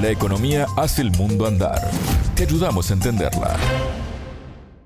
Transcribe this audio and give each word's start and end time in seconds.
La 0.00 0.10
economía 0.10 0.66
hace 0.76 1.02
el 1.02 1.10
mundo 1.10 1.44
andar. 1.44 1.90
Te 2.36 2.44
ayudamos 2.44 2.88
a 2.88 2.94
entenderla. 2.94 3.56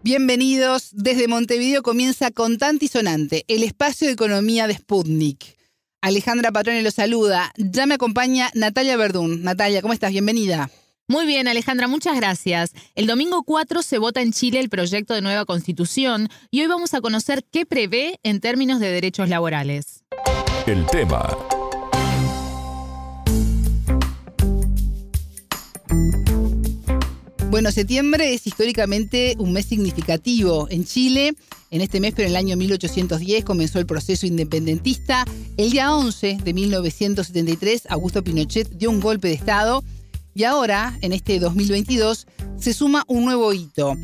Bienvenidos. 0.02 0.88
Desde 0.92 1.28
Montevideo 1.28 1.82
comienza 1.82 2.30
Contante 2.30 2.86
y 2.86 2.88
Sonante, 2.88 3.44
el 3.48 3.62
espacio 3.62 4.06
de 4.06 4.14
economía 4.14 4.66
de 4.66 4.74
Sputnik. 4.74 5.58
Alejandra 6.00 6.50
Patrone 6.50 6.80
lo 6.80 6.90
saluda. 6.90 7.52
Ya 7.58 7.84
me 7.84 7.94
acompaña 7.94 8.48
Natalia 8.54 8.96
Verdún. 8.96 9.42
Natalia, 9.42 9.82
¿cómo 9.82 9.92
estás? 9.92 10.12
Bienvenida. 10.12 10.70
Muy 11.08 11.26
bien, 11.26 11.46
Alejandra, 11.46 11.88
muchas 11.88 12.16
gracias. 12.16 12.72
El 12.94 13.06
domingo 13.06 13.42
4 13.42 13.82
se 13.82 13.98
vota 13.98 14.22
en 14.22 14.32
Chile 14.32 14.60
el 14.60 14.70
proyecto 14.70 15.12
de 15.12 15.20
nueva 15.20 15.44
constitución 15.44 16.30
y 16.50 16.62
hoy 16.62 16.68
vamos 16.68 16.94
a 16.94 17.02
conocer 17.02 17.44
qué 17.52 17.66
prevé 17.66 18.18
en 18.22 18.40
términos 18.40 18.80
de 18.80 18.90
derechos 18.90 19.28
laborales. 19.28 20.04
El 20.66 20.86
tema. 20.86 21.36
Bueno, 27.52 27.70
septiembre 27.70 28.32
es 28.32 28.46
históricamente 28.46 29.36
un 29.38 29.52
mes 29.52 29.66
significativo 29.66 30.68
en 30.70 30.86
Chile. 30.86 31.34
En 31.70 31.82
este 31.82 32.00
mes, 32.00 32.14
pero 32.16 32.26
en 32.26 32.30
el 32.30 32.36
año 32.38 32.56
1810, 32.56 33.44
comenzó 33.44 33.78
el 33.78 33.84
proceso 33.84 34.24
independentista. 34.24 35.26
El 35.58 35.70
día 35.70 35.94
11 35.94 36.38
de 36.42 36.54
1973, 36.54 37.82
Augusto 37.90 38.24
Pinochet 38.24 38.70
dio 38.70 38.88
un 38.88 39.00
golpe 39.00 39.28
de 39.28 39.34
Estado 39.34 39.84
y 40.34 40.44
ahora, 40.44 40.96
en 41.00 41.12
este 41.12 41.38
2022, 41.38 42.26
se 42.56 42.74
suma 42.74 43.04
un 43.06 43.24
nuevo 43.24 43.52
hito. 43.52 43.96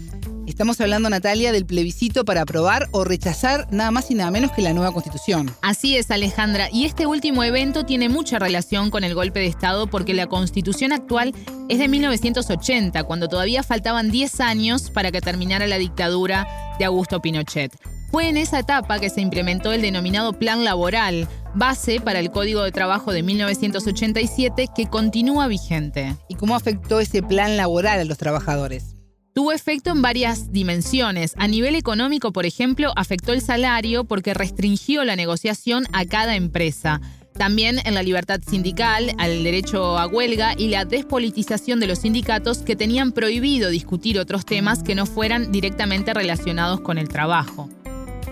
Estamos 0.47 0.81
hablando, 0.81 1.11
Natalia, 1.11 1.53
del 1.53 1.67
plebiscito 1.67 2.25
para 2.25 2.41
aprobar 2.41 2.89
o 2.93 3.05
rechazar 3.05 3.69
nada 3.71 3.91
más 3.91 4.11
y 4.11 4.15
nada 4.15 4.31
menos 4.31 4.51
que 4.51 4.63
la 4.63 4.73
nueva 4.73 4.93
constitución. 4.93 5.55
Así 5.61 5.97
es, 5.97 6.11
Alejandra. 6.11 6.69
Y 6.73 6.87
este 6.87 7.07
último 7.07 7.45
evento 7.45 7.85
tiene 7.85 8.09
mucha 8.09 8.39
relación 8.39 8.91
con 8.91 9.05
el 9.05 9.15
golpe 9.15 9.41
de 9.41 9.47
Estado 9.47 9.89
porque 9.89 10.15
la 10.15 10.27
constitución 10.27 10.93
actual 10.93 11.35
es 11.69 11.79
de 11.79 11.89
1980, 11.89 13.05
cuando 13.05 13.29
todavía 13.29 13.63
faltaban 13.63 14.11
10 14.11 14.41
años 14.41 14.91
para 14.91 15.13
que 15.13 15.21
terminara 15.21 15.67
la 15.67 15.77
dictadura 15.77 16.49
de 16.79 16.87
Augusto 16.87 17.21
Pinochet. 17.21 17.71
Fue 18.11 18.29
en 18.31 18.39
esa 18.39 18.59
etapa 18.59 18.99
que 18.99 19.11
se 19.11 19.21
implementó 19.21 19.73
el 19.73 19.83
denominado 19.83 20.33
Plan 20.33 20.65
Laboral, 20.65 21.29
base 21.59 22.01
para 22.01 22.21
el 22.21 22.31
Código 22.31 22.63
de 22.63 22.73
Trabajo 22.73 23.13
de 23.13 23.23
1987 23.23 24.69
que 24.75 24.87
continúa 24.87 25.49
vigente. 25.49 26.15
¿Y 26.29 26.37
cómo 26.37 26.55
afectó 26.55 27.01
ese 27.01 27.23
plan 27.23 27.57
laboral 27.57 28.01
a 28.01 28.05
los 28.05 28.17
trabajadores? 28.17 28.95
Tuvo 29.35 29.53
efecto 29.53 29.91
en 29.91 30.03
varias 30.03 30.53
dimensiones. 30.53 31.35
A 31.37 31.47
nivel 31.47 31.75
económico, 31.75 32.33
por 32.33 32.47
ejemplo, 32.47 32.93
afectó 32.97 33.33
el 33.33 33.41
salario 33.41 34.05
porque 34.05 34.35
restringió 34.35 35.05
la 35.05 35.17
negociación 35.17 35.87
a 35.93 36.07
cada 36.07 36.35
empresa. 36.35 37.01
También 37.35 37.79
en 37.85 37.95
la 37.95 38.03
libertad 38.03 38.41
sindical, 38.45 39.13
al 39.17 39.45
derecho 39.45 39.97
a 39.97 40.07
huelga 40.07 40.55
y 40.57 40.69
la 40.69 40.85
despolitización 40.85 41.79
de 41.79 41.87
los 41.87 42.01
sindicatos 42.01 42.59
que 42.59 42.75
tenían 42.75 43.13
prohibido 43.13 43.71
discutir 43.71 44.19
otros 44.19 44.45
temas 44.45 44.83
que 44.83 44.97
no 44.97 45.07
fueran 45.07 45.53
directamente 45.53 46.15
relacionados 46.15 46.81
con 46.81 46.99
el 46.99 47.09
trabajo. 47.09 47.69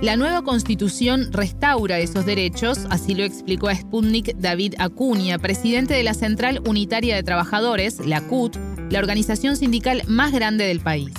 La 0.02 0.16
nueva 0.16 0.42
constitución 0.42 1.33
restaura 1.33 1.98
esos 1.98 2.27
derechos, 2.27 2.86
así 2.91 3.14
lo 3.14 3.25
explicó 3.25 3.69
a 3.69 3.75
Sputnik 3.75 4.36
David 4.36 4.75
Acuña, 4.78 5.38
presidente 5.38 5.94
de 5.94 6.03
la 6.03 6.12
Central 6.12 6.61
Unitaria 6.66 7.16
de 7.16 7.22
Trabajadores, 7.22 8.05
la 8.05 8.20
CUT, 8.20 8.56
la 8.91 8.98
organización 8.98 9.56
sindical 9.56 10.03
más 10.06 10.33
grande 10.33 10.66
del 10.66 10.80
país. 10.80 11.14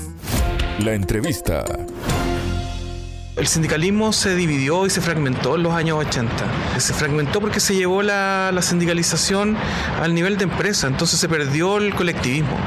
La 0.83 0.93
entrevista. 0.93 1.65
El 3.37 3.45
sindicalismo 3.45 4.13
se 4.13 4.33
dividió 4.33 4.87
y 4.87 4.89
se 4.89 4.99
fragmentó 4.99 5.57
en 5.57 5.61
los 5.61 5.71
años 5.71 5.99
80. 5.99 6.33
Se 6.79 6.91
fragmentó 6.91 7.39
porque 7.39 7.59
se 7.59 7.75
llevó 7.75 8.01
la, 8.01 8.51
sindicalización 8.61 9.55
al 10.01 10.15
nivel 10.15 10.37
de 10.37 10.45
empresa, 10.45 10.87
entonces 10.87 11.19
se 11.19 11.29
perdió 11.29 11.77
el 11.77 11.93
colectivismo. 11.93 12.57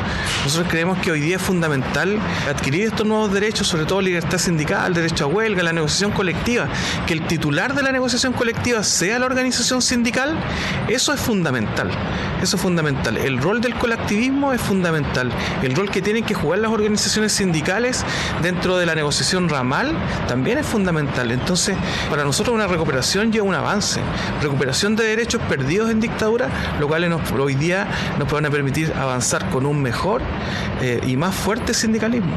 Nosotros 0.44 0.68
creemos 0.70 0.98
que 0.98 1.10
hoy 1.10 1.18
día 1.18 1.36
es 1.36 1.42
fundamental 1.42 2.20
adquirir 2.48 2.84
estos 2.86 3.04
nuevos 3.04 3.32
derechos, 3.32 3.66
sobre 3.66 3.84
todo 3.84 4.00
libertad 4.00 4.38
sindical, 4.38 4.94
derecho 4.94 5.24
a 5.24 5.26
huelga, 5.26 5.64
la 5.64 5.72
negociación 5.72 6.12
colectiva. 6.12 6.68
Que 7.04 7.14
el 7.14 7.26
titular 7.26 7.74
de 7.74 7.82
la 7.82 7.90
negociación 7.90 8.32
colectiva 8.32 8.84
sea 8.84 9.18
la 9.18 9.26
organización 9.26 9.82
sindical, 9.82 10.38
eso 10.86 11.12
es 11.12 11.20
fundamental. 11.20 11.90
Eso 12.40 12.56
es 12.56 12.62
fundamental. 12.62 13.16
El 13.16 13.38
rol 13.38 13.60
del 13.60 13.74
colectivismo 13.74 14.52
es 14.52 14.60
fundamental. 14.60 15.32
El 15.62 15.74
rol 15.74 15.90
que 15.90 16.00
tienen 16.00 16.24
que 16.24 16.32
jugar 16.32 16.60
las 16.60 16.70
organizaciones 16.70 17.32
sindicales 17.32 18.04
dentro 18.40 18.78
de 18.78 18.86
la 18.86 18.94
negociación 18.94 19.48
ramal 19.48 19.92
también 20.28 20.59
es 20.60 20.66
fundamental. 20.66 21.30
Entonces, 21.30 21.76
para 22.08 22.24
nosotros 22.24 22.54
una 22.54 22.66
recuperación 22.66 23.32
lleva 23.32 23.46
un 23.46 23.54
avance. 23.54 24.00
Recuperación 24.40 24.96
de 24.96 25.04
derechos 25.04 25.40
perdidos 25.48 25.90
en 25.90 26.00
dictadura, 26.00 26.48
lo 26.78 26.88
cual 26.88 27.08
nos, 27.08 27.30
hoy 27.32 27.54
día 27.54 27.86
nos 28.18 28.28
pueden 28.28 28.50
permitir 28.50 28.92
avanzar 28.94 29.48
con 29.50 29.66
un 29.66 29.80
mejor 29.80 30.22
eh, 30.80 31.00
y 31.06 31.16
más 31.16 31.34
fuerte 31.34 31.74
sindicalismo. 31.74 32.34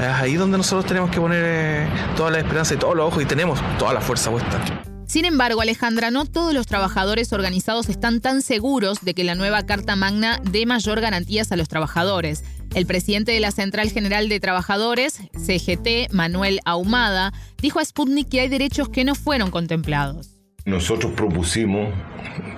Es 0.00 0.14
ahí 0.14 0.36
donde 0.36 0.56
nosotros 0.58 0.86
tenemos 0.86 1.10
que 1.10 1.20
poner 1.20 1.44
eh, 1.44 1.88
toda 2.16 2.30
la 2.30 2.38
esperanza 2.38 2.74
y 2.74 2.76
todos 2.76 2.96
los 2.96 3.06
ojos 3.06 3.22
y 3.22 3.26
tenemos 3.26 3.60
toda 3.78 3.92
la 3.92 4.00
fuerza 4.00 4.30
puesta. 4.30 4.95
Sin 5.16 5.24
embargo, 5.24 5.62
Alejandra, 5.62 6.10
no 6.10 6.26
todos 6.26 6.52
los 6.52 6.66
trabajadores 6.66 7.32
organizados 7.32 7.88
están 7.88 8.20
tan 8.20 8.42
seguros 8.42 9.00
de 9.00 9.14
que 9.14 9.24
la 9.24 9.34
nueva 9.34 9.64
Carta 9.64 9.96
Magna 9.96 10.42
dé 10.42 10.66
mayor 10.66 11.00
garantías 11.00 11.50
a 11.50 11.56
los 11.56 11.68
trabajadores. 11.68 12.44
El 12.74 12.84
presidente 12.84 13.32
de 13.32 13.40
la 13.40 13.50
Central 13.50 13.90
General 13.90 14.28
de 14.28 14.40
Trabajadores, 14.40 15.22
CGT, 15.32 16.12
Manuel 16.12 16.60
Ahumada, 16.66 17.32
dijo 17.62 17.80
a 17.80 17.84
Sputnik 17.86 18.28
que 18.28 18.40
hay 18.40 18.50
derechos 18.50 18.90
que 18.90 19.04
no 19.04 19.14
fueron 19.14 19.50
contemplados. 19.50 20.32
Nosotros 20.66 21.12
propusimos, 21.12 21.94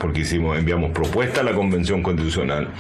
porque 0.01 0.23
hicimos, 0.23 0.59
enviamos 0.59 0.91
propuesta 0.91 1.43
a 1.43 1.45
la 1.45 1.55
Convención 1.55 2.03
Constitucional, 2.03 2.75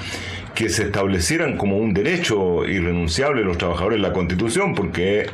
que 0.58 0.70
se 0.70 0.82
establecieran 0.86 1.56
como 1.56 1.76
un 1.76 1.94
derecho 1.94 2.66
irrenunciable 2.66 3.44
los 3.44 3.58
trabajadores 3.58 3.94
en 3.94 4.02
la 4.02 4.12
Constitución, 4.12 4.74
porque 4.74 5.26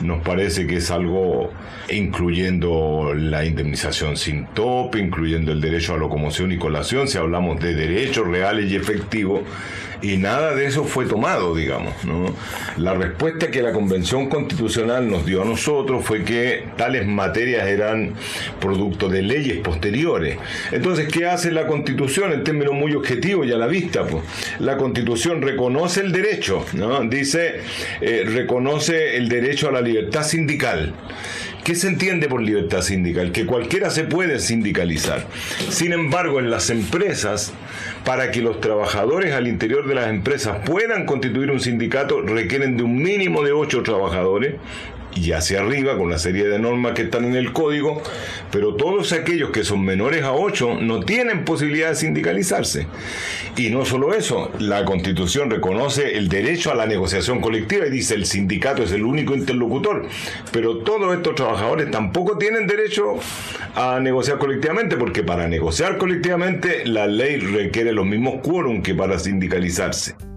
nos 0.00 0.22
parece 0.22 0.66
que 0.66 0.76
es 0.76 0.90
algo 0.90 1.52
incluyendo 1.90 3.12
la 3.14 3.44
indemnización 3.44 4.16
sin 4.16 4.46
tope, 4.46 4.98
incluyendo 4.98 5.52
el 5.52 5.60
derecho 5.60 5.92
a 5.92 5.98
locomoción 5.98 6.50
y 6.50 6.56
colación, 6.56 7.08
si 7.08 7.18
hablamos 7.18 7.60
de 7.60 7.74
derechos 7.74 8.26
reales 8.26 8.72
y 8.72 8.76
efectivos, 8.76 9.42
y 10.02 10.16
nada 10.16 10.54
de 10.54 10.66
eso 10.66 10.84
fue 10.84 11.06
tomado, 11.06 11.54
digamos. 11.54 11.92
¿no? 12.04 12.34
La 12.76 12.94
respuesta 12.94 13.50
que 13.50 13.62
la 13.62 13.72
Convención 13.72 14.28
Constitucional 14.28 15.10
nos 15.10 15.26
dio 15.26 15.42
a 15.42 15.44
nosotros 15.44 16.04
fue 16.04 16.24
que 16.24 16.64
tales 16.76 17.06
materias 17.06 17.68
eran 17.68 18.14
producto 18.60 19.08
de 19.08 19.22
leyes 19.22 19.58
posteriores. 19.58 20.38
Entonces, 20.72 21.08
¿qué 21.08 21.26
hace 21.26 21.52
la 21.52 21.66
Constitución 21.66 22.32
en 22.32 22.44
términos 22.44 22.74
muy 22.74 22.94
objetivos 22.94 23.46
y 23.46 23.52
a 23.52 23.56
la 23.56 23.66
vista? 23.66 24.06
Pues? 24.06 24.22
Constitución 24.76 25.42
reconoce 25.42 26.00
el 26.00 26.12
derecho, 26.12 26.64
¿no? 26.72 27.00
dice, 27.04 27.60
eh, 28.00 28.24
reconoce 28.26 29.16
el 29.16 29.28
derecho 29.28 29.68
a 29.68 29.72
la 29.72 29.80
libertad 29.80 30.22
sindical. 30.22 30.94
¿Qué 31.64 31.74
se 31.74 31.88
entiende 31.88 32.26
por 32.26 32.40
libertad 32.40 32.80
sindical? 32.80 33.32
Que 33.32 33.44
cualquiera 33.44 33.90
se 33.90 34.04
puede 34.04 34.38
sindicalizar. 34.38 35.26
Sin 35.68 35.92
embargo, 35.92 36.40
en 36.40 36.50
las 36.50 36.70
empresas, 36.70 37.52
para 38.04 38.30
que 38.30 38.40
los 38.40 38.60
trabajadores 38.60 39.34
al 39.34 39.46
interior 39.46 39.86
de 39.86 39.94
las 39.94 40.08
empresas 40.08 40.58
puedan 40.64 41.04
constituir 41.04 41.50
un 41.50 41.60
sindicato, 41.60 42.22
requieren 42.22 42.78
de 42.78 42.82
un 42.82 42.96
mínimo 42.96 43.42
de 43.42 43.52
ocho 43.52 43.82
trabajadores 43.82 44.54
y 45.14 45.32
hacia 45.32 45.60
arriba 45.60 45.96
con 45.96 46.10
la 46.10 46.18
serie 46.18 46.48
de 46.48 46.58
normas 46.58 46.92
que 46.92 47.02
están 47.02 47.24
en 47.24 47.36
el 47.36 47.52
código, 47.52 48.02
pero 48.50 48.74
todos 48.74 49.12
aquellos 49.12 49.50
que 49.50 49.64
son 49.64 49.84
menores 49.84 50.22
a 50.22 50.32
8 50.32 50.78
no 50.80 51.00
tienen 51.00 51.44
posibilidad 51.44 51.90
de 51.90 51.96
sindicalizarse. 51.96 52.86
Y 53.56 53.70
no 53.70 53.84
solo 53.84 54.14
eso, 54.14 54.50
la 54.58 54.84
constitución 54.84 55.50
reconoce 55.50 56.16
el 56.16 56.28
derecho 56.28 56.70
a 56.70 56.74
la 56.74 56.86
negociación 56.86 57.40
colectiva 57.40 57.86
y 57.86 57.90
dice 57.90 58.14
el 58.14 58.26
sindicato 58.26 58.82
es 58.82 58.92
el 58.92 59.04
único 59.04 59.34
interlocutor, 59.34 60.06
pero 60.52 60.78
todos 60.78 61.14
estos 61.14 61.34
trabajadores 61.34 61.90
tampoco 61.90 62.38
tienen 62.38 62.66
derecho 62.66 63.16
a 63.74 64.00
negociar 64.00 64.38
colectivamente, 64.38 64.96
porque 64.96 65.22
para 65.22 65.48
negociar 65.48 65.98
colectivamente 65.98 66.86
la 66.86 67.06
ley 67.06 67.36
requiere 67.36 67.92
los 67.92 68.06
mismos 68.06 68.40
quórum 68.42 68.82
que 68.82 68.94
para 68.94 69.18
sindicalizarse. 69.18 70.29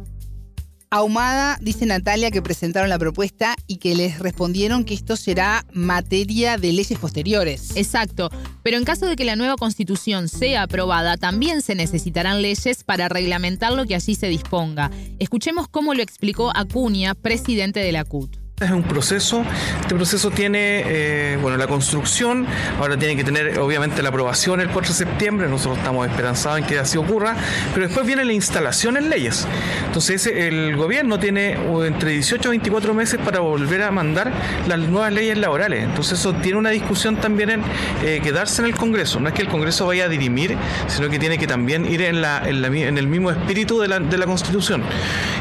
Ahumada 0.95 1.57
dice 1.59 1.87
Natalia 1.87 2.29
que 2.29 2.43
presentaron 2.43 2.87
la 2.87 2.99
propuesta 2.99 3.55
y 3.65 3.77
que 3.77 3.95
les 3.95 4.19
respondieron 4.19 4.85
que 4.85 4.93
esto 4.93 5.15
será 5.15 5.65
materia 5.73 6.57
de 6.57 6.71
leyes 6.71 6.99
posteriores. 6.99 7.75
Exacto, 7.75 8.29
pero 8.61 8.77
en 8.77 8.83
caso 8.83 9.07
de 9.07 9.15
que 9.15 9.25
la 9.25 9.35
nueva 9.35 9.55
constitución 9.55 10.29
sea 10.29 10.61
aprobada, 10.61 11.17
también 11.17 11.63
se 11.63 11.73
necesitarán 11.73 12.43
leyes 12.43 12.83
para 12.83 13.09
reglamentar 13.09 13.73
lo 13.73 13.87
que 13.87 13.95
allí 13.95 14.13
se 14.13 14.27
disponga. 14.27 14.91
Escuchemos 15.17 15.67
cómo 15.67 15.95
lo 15.95 16.03
explicó 16.03 16.55
Acuña, 16.55 17.15
presidente 17.15 17.79
de 17.79 17.91
la 17.91 18.05
CUT. 18.05 18.42
Es 18.61 18.69
un 18.69 18.83
proceso, 18.83 19.43
este 19.81 19.95
proceso 19.95 20.29
tiene 20.29 20.83
eh, 20.85 21.39
bueno, 21.41 21.57
la 21.57 21.65
construcción, 21.65 22.45
ahora 22.79 22.95
tiene 22.95 23.15
que 23.15 23.23
tener 23.23 23.57
obviamente 23.57 24.03
la 24.03 24.09
aprobación 24.09 24.61
el 24.61 24.69
4 24.69 24.89
de 24.89 24.95
septiembre, 24.95 25.49
nosotros 25.49 25.79
estamos 25.79 26.07
esperanzados 26.07 26.59
en 26.59 26.65
que 26.65 26.77
así 26.77 26.99
ocurra, 26.99 27.35
pero 27.73 27.87
después 27.87 28.05
viene 28.05 28.23
la 28.23 28.31
instalación 28.31 28.95
en 28.95 29.09
leyes. 29.09 29.47
Entonces 29.87 30.27
el 30.27 30.77
gobierno 30.77 31.17
tiene 31.17 31.57
entre 31.83 32.11
18 32.11 32.49
y 32.49 32.51
24 32.51 32.93
meses 32.93 33.19
para 33.25 33.39
volver 33.39 33.81
a 33.81 33.89
mandar 33.89 34.31
las 34.67 34.77
nuevas 34.77 35.11
leyes 35.11 35.35
laborales, 35.35 35.83
entonces 35.83 36.19
eso 36.19 36.33
tiene 36.33 36.59
una 36.59 36.69
discusión 36.69 37.15
también 37.15 37.49
en 37.49 37.63
eh, 38.03 38.21
quedarse 38.23 38.61
en 38.61 38.67
el 38.67 38.75
Congreso, 38.75 39.19
no 39.19 39.29
es 39.29 39.33
que 39.33 39.41
el 39.41 39.49
Congreso 39.49 39.87
vaya 39.87 40.05
a 40.05 40.09
dirimir, 40.09 40.55
sino 40.87 41.09
que 41.09 41.17
tiene 41.17 41.39
que 41.39 41.47
también 41.47 41.91
ir 41.91 42.03
en, 42.03 42.21
la, 42.21 42.47
en, 42.47 42.97
el 42.99 43.07
mismo 43.07 43.31
espíritu 43.31 43.79
de 43.81 43.87
la, 43.87 43.99
de 43.99 44.17
la 44.17 44.27
Constitución. 44.27 44.83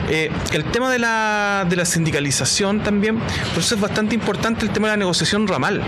Eh, 0.09 0.31
el 0.53 0.65
tema 0.65 0.91
de 0.91 0.99
la, 0.99 1.67
de 1.69 1.77
la 1.77 1.85
sindicalización 1.85 2.83
también 2.83 3.02
por 3.11 3.59
eso 3.59 3.75
es 3.75 3.81
bastante 3.81 4.15
importante 4.15 4.65
el 4.65 4.73
tema 4.73 4.89
de 4.89 4.93
la 4.93 4.99
negociación 4.99 5.49
ramal. 5.49 5.83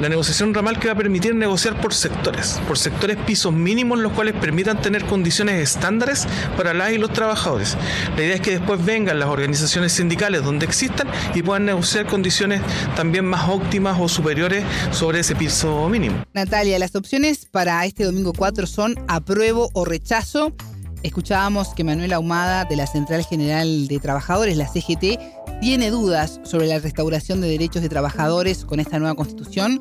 La 0.00 0.08
negociación 0.08 0.54
ramal 0.54 0.78
que 0.78 0.86
va 0.86 0.94
a 0.94 0.96
permitir 0.96 1.34
negociar 1.34 1.78
por 1.78 1.92
sectores, 1.92 2.58
por 2.66 2.78
sectores 2.78 3.18
pisos 3.18 3.52
mínimos, 3.52 3.98
los 3.98 4.12
cuales 4.12 4.34
permitan 4.34 4.80
tener 4.80 5.04
condiciones 5.04 5.56
estándares 5.56 6.26
para 6.56 6.72
las 6.72 6.92
y 6.92 6.98
los 6.98 7.12
trabajadores. 7.12 7.76
La 8.16 8.22
idea 8.22 8.36
es 8.36 8.40
que 8.40 8.52
después 8.52 8.82
vengan 8.82 9.18
las 9.18 9.28
organizaciones 9.28 9.92
sindicales 9.92 10.42
donde 10.42 10.64
existan 10.64 11.08
y 11.34 11.42
puedan 11.42 11.66
negociar 11.66 12.06
condiciones 12.06 12.62
también 12.96 13.26
más 13.26 13.48
óptimas 13.48 13.98
o 14.00 14.08
superiores 14.08 14.64
sobre 14.92 15.20
ese 15.20 15.34
piso 15.34 15.88
mínimo. 15.88 16.24
Natalia, 16.32 16.78
las 16.78 16.94
opciones 16.94 17.46
para 17.50 17.84
este 17.84 18.04
domingo 18.04 18.32
4 18.32 18.66
son 18.66 18.94
apruebo 19.08 19.70
o 19.74 19.84
rechazo. 19.84 20.54
Escuchábamos 21.02 21.68
que 21.74 21.82
Manuel 21.82 22.12
Ahumada 22.12 22.66
de 22.66 22.76
la 22.76 22.86
Central 22.86 23.24
General 23.24 23.88
de 23.88 23.98
Trabajadores, 23.98 24.56
la 24.58 24.68
CGT, 24.68 25.18
tiene 25.60 25.90
dudas 25.90 26.40
sobre 26.44 26.66
la 26.66 26.78
restauración 26.78 27.40
de 27.40 27.48
derechos 27.48 27.80
de 27.80 27.88
trabajadores 27.88 28.66
con 28.66 28.80
esta 28.80 28.98
nueva 28.98 29.14
constitución. 29.14 29.80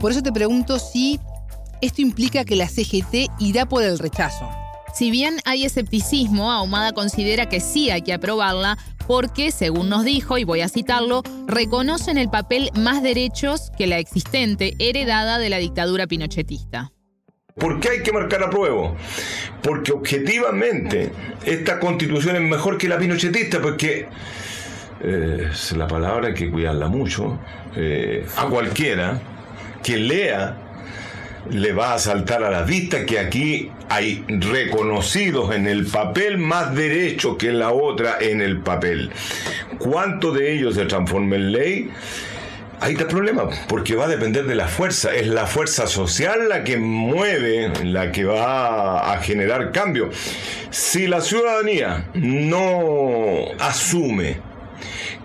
Por 0.00 0.10
eso 0.10 0.22
te 0.22 0.32
pregunto 0.32 0.80
si 0.80 1.20
esto 1.80 2.02
implica 2.02 2.44
que 2.44 2.56
la 2.56 2.68
CGT 2.68 3.30
irá 3.38 3.66
por 3.66 3.84
el 3.84 3.98
rechazo. 3.98 4.48
Si 4.92 5.10
bien 5.10 5.36
hay 5.44 5.64
escepticismo, 5.64 6.50
Ahumada 6.50 6.92
considera 6.92 7.48
que 7.48 7.60
sí 7.60 7.90
hay 7.90 8.02
que 8.02 8.14
aprobarla 8.14 8.76
porque, 9.06 9.52
según 9.52 9.88
nos 9.88 10.04
dijo, 10.04 10.36
y 10.36 10.44
voy 10.44 10.62
a 10.62 10.68
citarlo, 10.68 11.22
reconocen 11.46 12.18
el 12.18 12.28
papel 12.28 12.70
más 12.74 13.04
derechos 13.04 13.70
que 13.78 13.86
la 13.86 13.98
existente 13.98 14.74
heredada 14.80 15.38
de 15.38 15.50
la 15.50 15.58
dictadura 15.58 16.08
pinochetista. 16.08 16.92
¿Por 17.58 17.80
qué 17.80 17.88
hay 17.88 18.02
que 18.02 18.12
marcar 18.12 18.42
apruebo? 18.42 18.94
Porque 19.62 19.90
objetivamente 19.90 21.10
esta 21.42 21.80
constitución 21.80 22.36
es 22.36 22.42
mejor 22.42 22.76
que 22.76 22.86
la 22.86 22.98
pinochetista, 22.98 23.62
porque 23.62 24.06
eh, 25.02 25.48
es 25.50 25.72
la 25.72 25.88
palabra 25.88 26.28
hay 26.28 26.34
que 26.34 26.50
cuidarla 26.50 26.88
mucho, 26.88 27.38
eh, 27.74 28.26
a 28.36 28.44
cualquiera 28.44 29.18
que 29.82 29.96
lea 29.96 30.54
le 31.48 31.72
va 31.72 31.94
a 31.94 31.98
saltar 31.98 32.44
a 32.44 32.50
la 32.50 32.60
vista 32.60 33.06
que 33.06 33.18
aquí 33.18 33.70
hay 33.88 34.22
reconocidos 34.28 35.54
en 35.54 35.66
el 35.66 35.86
papel 35.86 36.36
más 36.36 36.74
derechos 36.74 37.36
que 37.38 37.52
la 37.52 37.70
otra 37.70 38.18
en 38.20 38.42
el 38.42 38.58
papel. 38.58 39.10
¿Cuánto 39.78 40.30
de 40.30 40.52
ellos 40.52 40.74
se 40.74 40.84
transforma 40.84 41.36
en 41.36 41.52
ley? 41.52 41.90
Ahí 42.80 42.92
está 42.92 43.04
el 43.04 43.10
problema, 43.10 43.48
porque 43.68 43.94
va 43.94 44.04
a 44.04 44.08
depender 44.08 44.44
de 44.44 44.54
la 44.54 44.68
fuerza. 44.68 45.14
Es 45.14 45.26
la 45.26 45.46
fuerza 45.46 45.86
social 45.86 46.48
la 46.48 46.62
que 46.62 46.76
mueve, 46.76 47.72
la 47.84 48.12
que 48.12 48.24
va 48.24 49.12
a 49.12 49.22
generar 49.22 49.72
cambio. 49.72 50.10
Si 50.70 51.06
la 51.06 51.20
ciudadanía 51.20 52.08
no 52.14 53.46
asume 53.58 54.36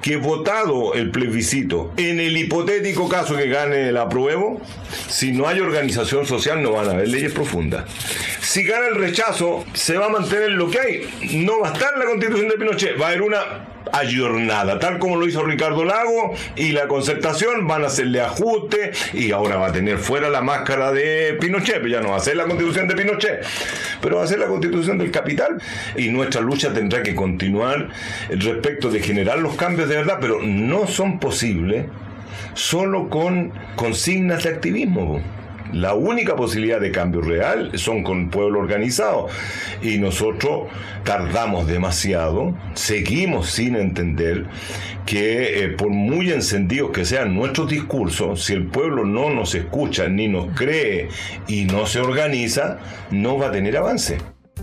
que 0.02 0.16
votado 0.16 0.94
el 0.94 1.12
plebiscito, 1.12 1.92
en 1.98 2.20
el 2.20 2.36
hipotético 2.36 3.08
caso 3.08 3.36
que 3.36 3.48
gane 3.48 3.90
el 3.90 3.98
apruebo, 3.98 4.62
si 5.08 5.32
no 5.32 5.48
hay 5.48 5.60
organización 5.60 6.26
social 6.26 6.64
no 6.64 6.72
van 6.72 6.88
a 6.88 6.92
haber 6.92 7.10
leyes 7.10 7.34
profundas. 7.34 7.86
Si 8.42 8.64
gana 8.64 8.88
el 8.88 8.96
rechazo, 8.96 9.64
se 9.74 9.98
va 9.98 10.08
a 10.08 10.10
mantener 10.10 10.52
lo 10.52 10.70
que 10.70 10.80
hay. 10.80 11.40
No 11.44 11.60
va 11.60 11.70
a 11.70 11.74
estar 11.74 11.96
la 11.96 12.06
constitución 12.06 12.50
de 12.50 12.56
Pinochet, 12.56 13.00
va 13.00 13.06
a 13.06 13.10
haber 13.10 13.22
una 13.22 13.40
ayornada, 13.94 14.80
tal 14.80 15.00
como 15.00 15.16
lo 15.16 15.28
hizo 15.28 15.44
Ricardo 15.44 15.84
Lago 15.84 16.34
y 16.56 16.72
la 16.72 16.88
concertación 16.88 17.68
van 17.68 17.84
a 17.84 17.88
hacerle 17.88 18.22
ajuste 18.22 18.92
y 19.14 19.32
ahora 19.32 19.58
va 19.58 19.68
a 19.68 19.72
tener 19.72 19.98
fuera 19.98 20.30
la 20.30 20.42
máscara 20.42 20.92
de 20.92 21.38
Pinochet, 21.40 21.86
ya 21.86 22.02
no 22.02 22.12
va 22.12 22.18
a 22.18 22.22
ser 22.22 22.38
la 22.38 22.46
constitución 22.46 22.88
de 22.88 22.96
Pinochet, 22.96 23.46
pero 24.02 24.18
va 24.18 24.24
a 24.24 24.28
ser 24.28 24.40
la 24.40 24.48
constitución 24.48 24.98
del 24.98 25.12
capital 25.12 25.62
y 25.96 26.10
nuestra 26.10 26.42
lucha 26.42 26.74
tendrá 26.74 27.04
que 27.04 27.16
continuar 27.16 27.90
respecto 28.30 28.90
de 28.90 29.02
generar 29.02 29.40
los 29.40 29.56
cambios 29.56 29.90
de 29.90 29.98
verdad, 29.98 30.18
pero 30.20 30.40
no 30.42 30.88
son 30.88 31.20
posibles 31.20 31.86
solo 32.54 33.10
con 33.10 33.52
consignas 33.76 34.44
de 34.44 34.50
activismo. 34.50 35.22
La 35.74 35.94
única 35.94 36.36
posibilidad 36.36 36.80
de 36.80 36.92
cambio 36.92 37.22
real 37.22 37.72
son 37.76 38.04
con 38.04 38.30
pueblo 38.30 38.60
organizado. 38.60 39.28
Y 39.82 39.98
nosotros 39.98 40.68
tardamos 41.04 41.68
demasiado, 41.68 42.56
seguimos 42.74 43.50
sin 43.50 43.76
entender 43.76 44.46
que 45.06 45.64
eh, 45.64 45.70
por 45.70 45.90
muy 45.90 46.32
encendidos 46.32 46.92
que 46.92 47.06
sean 47.06 47.34
nuestros 47.34 47.70
discursos, 47.70 48.44
si 48.44 48.54
el 48.54 48.68
pueblo 48.68 49.06
no 49.06 49.30
nos 49.30 49.56
escucha 49.56 50.08
ni 50.08 50.28
nos 50.28 50.56
cree 50.56 51.10
y 51.48 51.66
no 51.66 51.86
se 51.86 52.00
organiza, 52.00 52.80
no 53.10 53.38
va 53.38 53.48
a 53.48 53.52
tener 53.52 53.78
avance. 53.78 54.18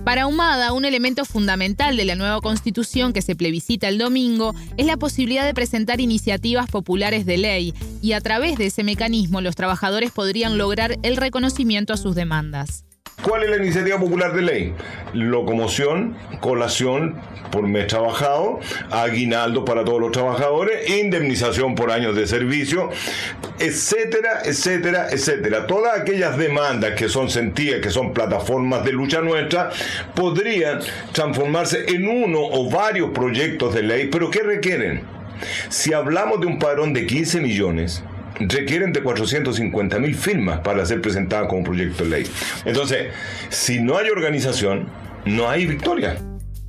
Para 0.05 0.27
Humada, 0.27 0.73
un 0.73 0.85
elemento 0.85 1.25
fundamental 1.25 1.97
de 1.97 2.05
la 2.05 2.15
nueva 2.15 2.41
constitución 2.41 3.12
que 3.12 3.23
se 3.23 3.37
plebiscita 3.37 3.89
el 3.89 3.99
domingo 3.99 4.55
es 4.77 4.87
la 4.87 4.97
posibilidad 4.97 5.45
de 5.45 5.53
presentar 5.53 6.00
iniciativas 6.00 6.71
populares 6.71 7.27
de 7.27 7.37
ley 7.37 7.75
y 8.00 8.12
a 8.12 8.21
través 8.21 8.56
de 8.56 8.67
ese 8.67 8.85
mecanismo 8.85 9.41
los 9.41 9.55
trabajadores 9.55 10.11
podrían 10.11 10.56
lograr 10.56 10.97
el 11.03 11.17
reconocimiento 11.17 11.93
a 11.93 11.99
sus 11.99 12.15
demandas. 12.15 12.88
¿Cuál 13.29 13.43
es 13.43 13.51
la 13.51 13.57
iniciativa 13.59 13.99
popular 13.99 14.33
de 14.33 14.41
ley? 14.41 14.75
Locomoción, 15.13 16.17
colación 16.41 17.17
por 17.53 17.69
mes 17.69 17.87
trabajado, 17.87 18.59
aguinaldo 18.91 19.67
para 19.67 19.85
todos 19.85 20.01
los 20.01 20.13
trabajadores, 20.13 20.89
indemnización 20.89 21.75
por 21.75 21.91
años 21.91 22.17
de 22.17 22.27
servicio, 22.27 22.89
etcétera, 23.59 24.41
etcétera, 24.47 25.09
etcétera. 25.11 25.67
Todas 25.67 26.01
aquellas 26.01 26.39
demandas 26.39 26.95
que 26.95 27.11
son 27.11 27.29
sentidas, 27.29 27.83
que 27.83 27.91
son 27.91 28.15
plataformas 28.15 28.83
de 28.87 28.93
lucha 28.93 29.21
nuestra, 29.21 29.73
podrían 30.15 30.81
transformarse 31.13 31.85
en 31.87 32.09
uno 32.09 32.41
o 32.41 32.71
varios 32.71 33.11
proyectos 33.11 33.75
de 33.75 33.83
ley, 33.83 34.09
pero 34.11 34.31
¿qué 34.31 34.43
requieren? 34.43 35.03
Si 35.69 35.93
hablamos 35.93 36.41
de 36.41 36.47
un 36.47 36.59
padrón 36.59 36.95
de 36.95 37.07
15 37.07 37.43
millones, 37.43 38.03
requieren 38.41 38.93
de 38.93 39.03
450 39.03 39.99
mil 39.99 40.15
firmas 40.15 40.61
para 40.61 40.85
ser 40.87 41.01
presentada 41.01 41.49
como 41.49 41.65
proyecto 41.65 42.05
de 42.05 42.11
ley. 42.11 42.27
Entonces, 42.65 43.09
si 43.49 43.81
no 43.81 43.99
hay 43.99 44.09
organización, 44.11 44.89
no 45.25 45.49
hay 45.49 45.67
victoria. 45.67 46.17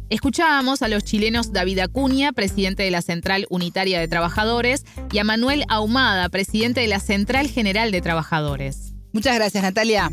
Escuchábamos 0.10 0.82
a 0.82 0.88
los 0.88 1.04
chilenos 1.04 1.54
David 1.54 1.80
Acuña, 1.80 2.32
presidente 2.32 2.82
de 2.82 2.90
la 2.90 3.04
Central 3.04 3.46
Unitaria 3.50 4.00
de 4.00 4.08
Trabajadores, 4.08 4.84
y 5.12 5.20
a 5.20 5.24
Manuel 5.24 5.66
Ahumada, 5.70 6.30
presidente 6.30 6.82
de 6.82 6.88
la 6.88 7.00
Central 7.00 7.48
General 7.48 7.92
de 7.92 8.02
Trabajadores. 8.02 8.96
Muchas 9.14 9.36
gracias, 9.36 9.64
Natalia. 9.64 10.10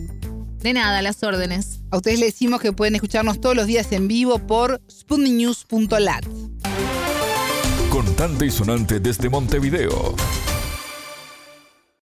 De 0.59 0.73
nada, 0.75 1.01
las 1.01 1.23
órdenes. 1.23 1.81
A 1.91 1.97
ustedes 1.97 2.19
les 2.21 2.33
decimos 2.33 2.61
que 2.61 2.73
pueden 2.73 2.95
escucharnos 2.95 3.41
todos 3.41 3.57
los 3.57 3.67
días 3.67 3.91
en 3.93 4.07
vivo 4.07 4.39
por 4.39 4.83
sputniknews.lat. 4.91 6.27
Contante 7.89 8.47
y 8.47 8.51
sonante 8.51 9.01
desde 9.01 9.31
Montevideo. 9.31 10.15